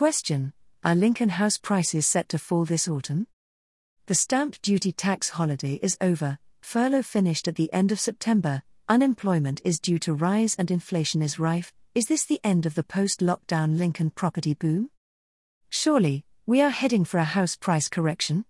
[0.00, 3.26] Question Are Lincoln house prices set to fall this autumn?
[4.06, 9.60] The stamp duty tax holiday is over, furlough finished at the end of September, unemployment
[9.62, 11.74] is due to rise and inflation is rife.
[11.94, 14.88] Is this the end of the post lockdown Lincoln property boom?
[15.68, 18.46] Surely, we are heading for a house price correction?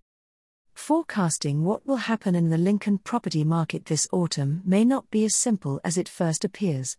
[0.74, 5.34] Forecasting what will happen in the Lincoln property market this autumn may not be as
[5.34, 6.96] simple as it first appears.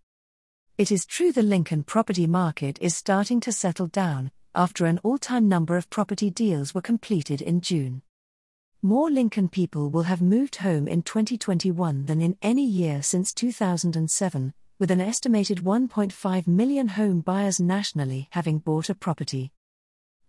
[0.77, 5.17] It is true the Lincoln property market is starting to settle down, after an all
[5.17, 8.01] time number of property deals were completed in June.
[8.81, 14.53] More Lincoln people will have moved home in 2021 than in any year since 2007,
[14.79, 19.51] with an estimated 1.5 million home buyers nationally having bought a property.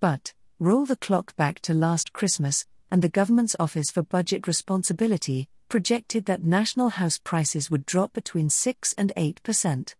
[0.00, 5.48] But, roll the clock back to last Christmas, and the government's Office for Budget Responsibility
[5.70, 9.96] projected that national house prices would drop between 6 and 8 percent.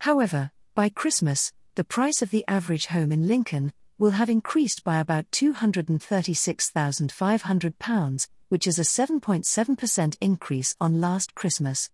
[0.00, 4.98] However, by Christmas, the price of the average home in Lincoln will have increased by
[4.98, 11.88] about £236,500, which is a 7.7% increase on last Christmas.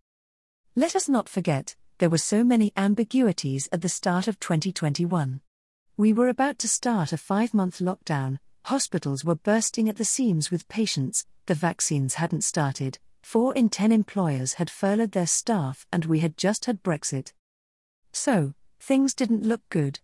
[0.75, 5.43] Let us not forget, there were so many ambiguities at the start of 2021.
[5.99, 10.51] We were about to start a five month lockdown, hospitals were bursting at the seams
[10.51, 16.07] with patients, the vaccines hadn't started, 4 in 10 employers had furloughed their staff, and
[16.07, 17.35] we had just had Brexit.
[18.13, 20.01] So, things didn't look good.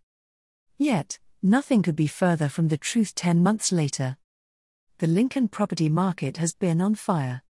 [0.78, 4.16] Yet, nothing could be further from the truth 10 months later.
[4.98, 7.42] The Lincoln property market has been on fire.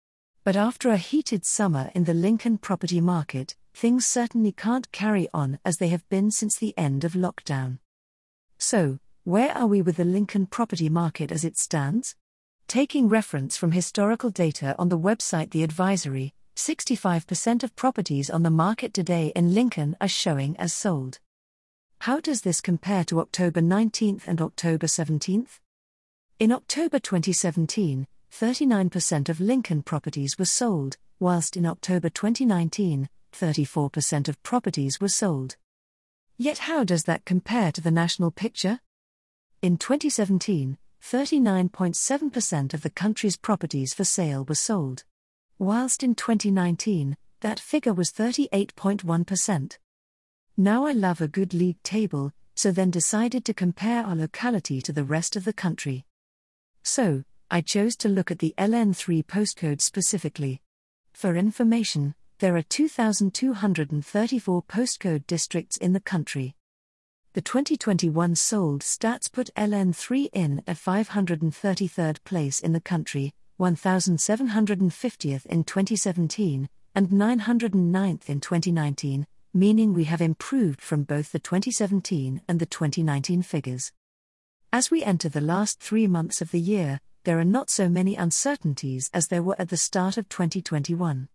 [0.42, 5.58] But after a heated summer in the Lincoln property market, things certainly can't carry on
[5.66, 7.78] as they have been since the end of lockdown.
[8.56, 12.16] So, where are we with the Lincoln property market as it stands?
[12.68, 18.50] Taking reference from historical data on the website The Advisory, 65% of properties on the
[18.50, 21.20] market today in Lincoln are showing as sold.
[22.00, 25.60] How does this compare to October 19th and October 17th?
[26.40, 34.42] In October 2017, 39% of Lincoln properties were sold, whilst in October 2019, 34% of
[34.42, 35.56] properties were sold.
[36.36, 38.80] Yet, how does that compare to the national picture?
[39.62, 45.04] In 2017, 39.7% of the country's properties for sale were sold.
[45.60, 49.78] Whilst in 2019, that figure was 38.1%.
[50.56, 54.92] Now I love a good league table, so then decided to compare our locality to
[54.92, 56.06] the rest of the country.
[56.84, 60.62] So, I chose to look at the LN3 postcode specifically.
[61.12, 66.54] For information, there are 2,234 postcode districts in the country.
[67.32, 75.64] The 2021 sold stats put LN3 in at 533rd place in the country, 1750th in
[75.64, 82.66] 2017, and 909th in 2019, meaning we have improved from both the 2017 and the
[82.66, 83.92] 2019 figures.
[84.72, 88.14] As we enter the last three months of the year, there are not so many
[88.14, 91.28] uncertainties as there were at the start of 2021.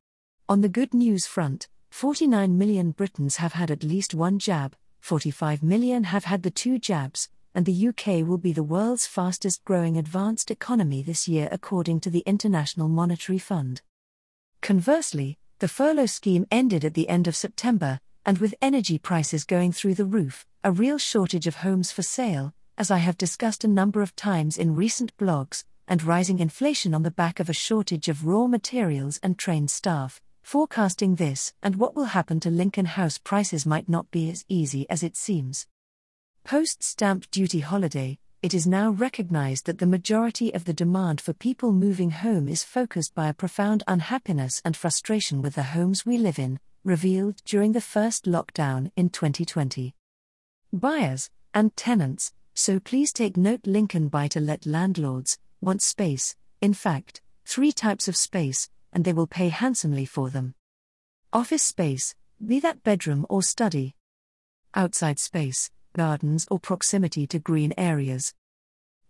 [0.49, 5.61] On the good news front, 49 million Britons have had at least one jab, 45
[5.61, 9.97] million have had the two jabs, and the UK will be the world's fastest growing
[9.97, 13.81] advanced economy this year, according to the International Monetary Fund.
[14.61, 19.71] Conversely, the furlough scheme ended at the end of September, and with energy prices going
[19.71, 23.67] through the roof, a real shortage of homes for sale, as I have discussed a
[23.67, 28.09] number of times in recent blogs, and rising inflation on the back of a shortage
[28.09, 33.17] of raw materials and trained staff, Forecasting this and what will happen to Lincoln house
[33.17, 35.67] prices might not be as easy as it seems.
[36.43, 41.31] Post stamp duty holiday, it is now recognized that the majority of the demand for
[41.31, 46.17] people moving home is focused by a profound unhappiness and frustration with the homes we
[46.17, 49.95] live in, revealed during the first lockdown in 2020.
[50.73, 56.73] Buyers and tenants, so please take note Lincoln buy to let landlords want space, in
[56.73, 60.55] fact, three types of space and they will pay handsomely for them.
[61.31, 62.15] Office space,
[62.45, 63.95] be that bedroom or study.
[64.75, 68.33] Outside space, gardens or proximity to green areas.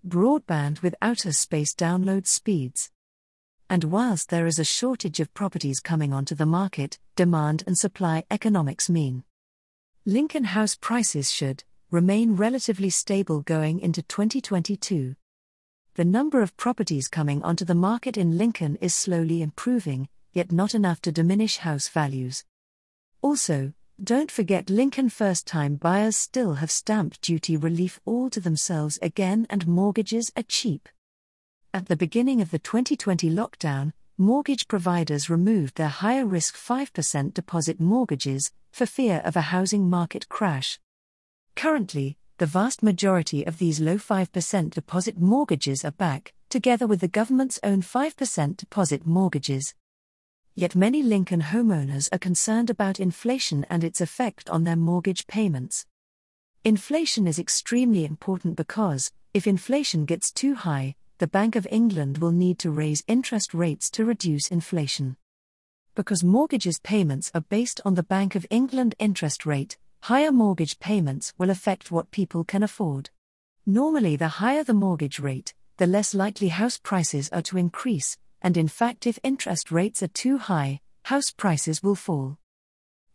[0.07, 2.91] Broadband with outer space download speeds.
[3.69, 8.23] And whilst there is a shortage of properties coming onto the market, demand and supply
[8.29, 9.23] economics mean
[10.05, 15.15] Lincoln house prices should remain relatively stable going into 2022
[15.95, 20.73] the number of properties coming onto the market in Lincoln is slowly improving, yet not
[20.73, 22.45] enough to diminish house values.
[23.21, 28.97] Also, don't forget Lincoln first time buyers still have stamp duty relief all to themselves
[29.01, 30.89] again and mortgages are cheap.
[31.73, 37.79] At the beginning of the 2020 lockdown, mortgage providers removed their higher risk 5% deposit
[37.79, 40.79] mortgages for fear of a housing market crash.
[41.55, 47.07] Currently, the vast majority of these low 5% deposit mortgages are back, together with the
[47.07, 49.75] government's own 5% deposit mortgages.
[50.55, 55.87] Yet many Lincoln homeowners are concerned about inflation and its effect on their mortgage payments.
[56.63, 62.31] Inflation is extremely important because, if inflation gets too high, the Bank of England will
[62.31, 65.17] need to raise interest rates to reduce inflation.
[65.95, 71.33] Because mortgages payments are based on the Bank of England interest rate, higher mortgage payments
[71.37, 73.09] will affect what people can afford.
[73.65, 78.57] Normally, the higher the mortgage rate, the less likely house prices are to increase, and
[78.57, 82.37] in fact, if interest rates are too high, house prices will fall.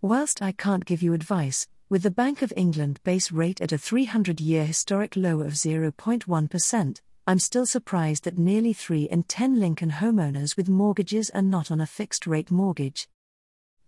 [0.01, 3.79] Whilst I can't give you advice, with the Bank of England base rate at a
[3.79, 9.91] 300 year historic low of 0.1%, I'm still surprised that nearly 3 in 10 Lincoln
[9.91, 13.07] homeowners with mortgages are not on a fixed rate mortgage.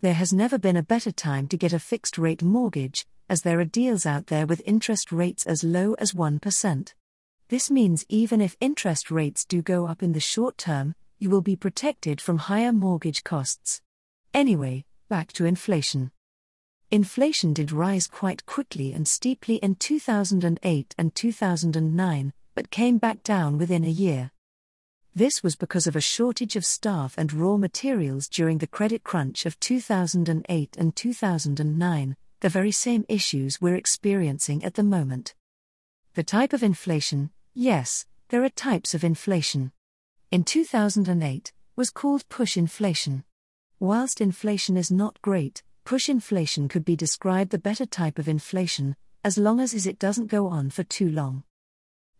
[0.02, 3.60] There has never been a better time to get a fixed rate mortgage, as there
[3.60, 6.94] are deals out there with interest rates as low as 1%.
[7.48, 11.42] This means even if interest rates do go up in the short term, you will
[11.42, 13.82] be protected from higher mortgage costs.
[14.32, 16.10] Anyway, back to inflation.
[16.90, 23.58] Inflation did rise quite quickly and steeply in 2008 and 2009, but came back down
[23.58, 24.32] within a year.
[25.14, 29.44] This was because of a shortage of staff and raw materials during the credit crunch
[29.44, 35.34] of 2008 and 2009, the very same issues we're experiencing at the moment.
[36.14, 39.72] The type of inflation, yes, there are types of inflation.
[40.32, 43.24] In 2008, was called push inflation.
[43.80, 48.94] Whilst inflation is not great, push inflation could be described the better type of inflation,
[49.24, 51.42] as long as it doesn't go on for too long.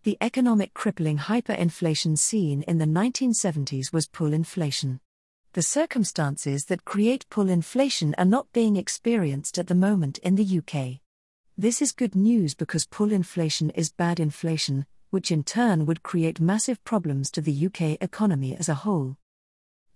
[0.03, 4.99] The economic crippling hyperinflation seen in the 1970s was pull inflation.
[5.53, 10.59] The circumstances that create pull inflation are not being experienced at the moment in the
[10.59, 10.99] UK.
[11.57, 16.41] This is good news because pull inflation is bad inflation, which in turn would create
[16.41, 19.17] massive problems to the UK economy as a whole.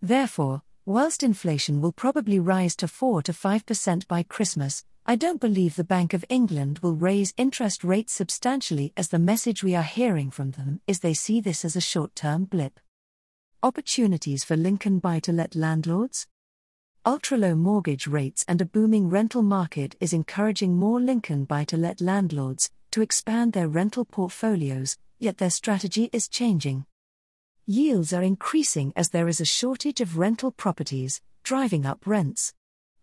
[0.02, 5.76] Therefore, whilst inflation will probably rise to 4 to 5% by Christmas, I don't believe
[5.76, 10.30] the Bank of England will raise interest rates substantially as the message we are hearing
[10.30, 12.80] from them is they see this as a short term blip.
[13.62, 16.26] Opportunities for Lincoln buy to let landlords?
[17.06, 21.76] Ultra low mortgage rates and a booming rental market is encouraging more Lincoln buy to
[21.76, 26.86] let landlords to expand their rental portfolios, yet their strategy is changing.
[27.66, 32.52] Yields are increasing as there is a shortage of rental properties, driving up rents.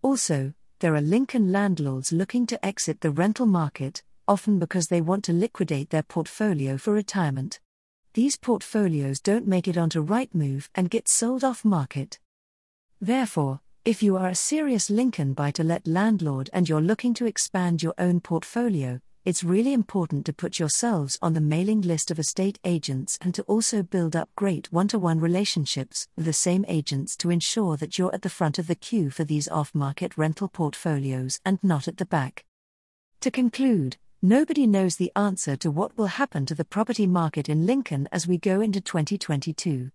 [0.02, 5.24] Also, there are Lincoln landlords looking to exit the rental market, often because they want
[5.26, 7.60] to liquidate their portfolio for retirement.
[8.14, 12.20] These portfolios don't make it onto Rightmove and get sold off market.
[13.00, 17.26] Therefore, if you are a serious Lincoln buy to let landlord and you're looking to
[17.26, 22.18] expand your own portfolio, it's really important to put yourselves on the mailing list of
[22.18, 26.66] estate agents and to also build up great one to one relationships with the same
[26.68, 30.18] agents to ensure that you're at the front of the queue for these off market
[30.18, 32.46] rental portfolios and not at the back.
[33.20, 37.68] To conclude, nobody knows the answer to what will happen to the property market in
[37.68, 39.92] Lincoln as we go into 2022.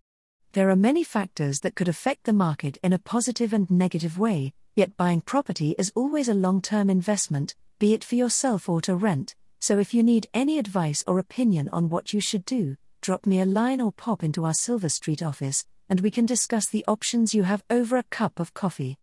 [0.52, 4.54] There are many factors that could affect the market in a positive and negative way,
[4.76, 8.94] yet buying property is always a long term investment be it for yourself or to
[8.94, 9.34] rent.
[9.60, 13.40] So if you need any advice or opinion on what you should do, drop me
[13.40, 17.34] a line or pop into our Silver Street office, and we can discuss the options
[17.34, 18.94] you have over a cup of coffee.